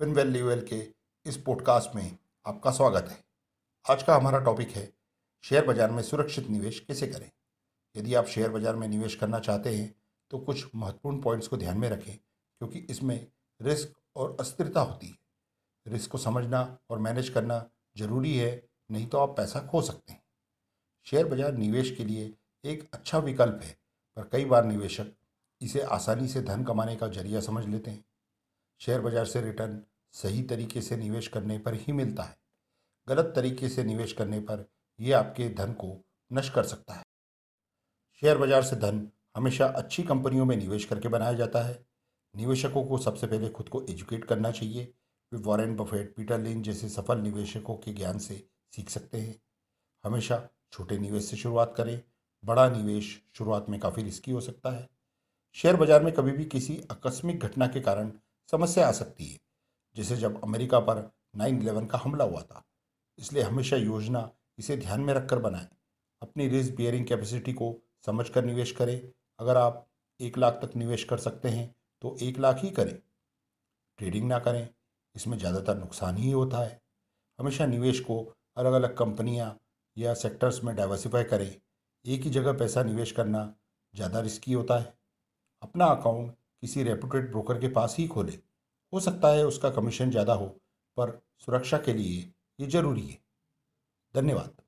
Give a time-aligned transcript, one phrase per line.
[0.00, 0.76] फिनवेल लीवेल के
[1.26, 3.16] इस पॉडकास्ट में आपका स्वागत है।
[3.84, 4.82] आज का हमारा टॉपिक है
[5.44, 7.30] शेयर बाज़ार में सुरक्षित निवेश कैसे करें?
[7.94, 9.94] यदि आप शेयर बाज़ार में निवेश करना चाहते हैं
[10.30, 13.26] तो कुछ महत्वपूर्ण पॉइंट्स को ध्यान में रखें, क्योंकि इसमें
[13.60, 17.64] रिस्क और अस्थिरता होती है। रिस्क को समझना और मैनेज करना
[17.96, 20.22] ज़रूरी है, नहीं तो आप पैसा खो सकते हैं।
[21.06, 22.32] शेयर बाज़ार निवेश के लिए
[22.64, 23.76] एक अच्छा विकल्प है,
[24.16, 25.14] पर कई बार निवेशक
[25.60, 28.04] इसे आसानी से धन कमाने का ज़रिया समझ लेते हैं।
[28.84, 29.78] शेयर बाज़ार से रिटर्न
[30.12, 32.36] सही तरीके से निवेश करने पर ही मिलता है।
[33.08, 34.64] गलत तरीके से निवेश करने पर
[34.98, 35.96] यह आपके धन को
[36.30, 37.02] नष्ट कर सकता है।
[38.22, 41.78] शेयर बाज़ार से धन हमेशा अच्छी कंपनियों में निवेश करके बनाया जाता है।
[42.36, 44.92] निवेशकों को सबसे पहले खुद को एजुकेट करना चाहिए।
[45.32, 48.36] वे वॉरेन बफेट, पीटर लिन जैसे सफल निवेशकों के ज्ञान से
[48.72, 49.40] सीख सकते हैं।
[50.04, 52.00] हमेशा छोटे निवेश से शुरुआत करें।
[52.44, 54.88] बड़ा निवेश शुरुआत में काफ़ी रिस्की हो सकता है।
[55.56, 58.12] शेयर बाज़ार में कभी भी किसी आकस्मिक घटना के कारण
[58.48, 59.38] समस्या आ सकती है,
[59.96, 62.62] जैसे जब अमेरिका पर नाइन इलेवन का हमला हुआ था।
[63.18, 65.68] इसलिए हमेशा योजना इसे ध्यान में रखकर बनाएँ।
[66.22, 67.74] अपनी रिस्क बियरिंग कैपेसिटी को
[68.06, 69.00] समझ कर निवेश करें।
[69.38, 69.86] अगर आप
[70.20, 72.94] एक लाख तक निवेश कर सकते हैं तो एक लाख ही करें।
[73.98, 74.68] ट्रेडिंग ना करें,
[75.14, 76.80] इसमें ज़्यादातर नुकसान ही होता है।
[77.38, 78.18] हमेशा निवेश को
[78.56, 79.56] अलग अलग कंपनियाँ
[79.96, 81.50] या सेक्टर्स में डाइवर्सिफाई करें।
[82.04, 83.52] एक ही जगह पैसा निवेश करना
[83.94, 84.94] ज़्यादा रिस्की होता है।
[85.62, 86.34] अपना अकाउंट
[86.64, 88.32] किसी रेपुटेड ब्रोकर के पास ही खोले।
[88.92, 90.46] हो सकता है उसका कमीशन ज़्यादा हो,
[90.96, 92.20] पर सुरक्षा के लिए
[92.60, 93.18] ये ज़रूरी है।
[94.14, 94.63] धन्यवाद।